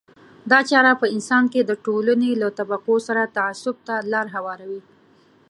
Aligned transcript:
دا 0.51 0.59
چاره 0.69 0.91
په 1.01 1.05
انسان 1.15 1.43
کې 1.53 1.61
د 1.63 1.71
ټولنې 1.85 2.31
له 2.41 2.47
طبقو 2.57 2.95
سره 3.07 3.31
تعصب 3.37 3.75
ته 3.87 3.95
لار 4.11 4.27
هواروي. 4.35 4.81